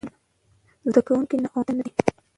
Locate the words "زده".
0.89-1.01